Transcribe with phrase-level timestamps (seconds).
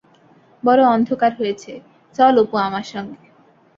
[0.63, 1.71] বড় অন্ধকার হয়েছে,
[2.15, 3.25] চল অপু আমার সঙ্গে।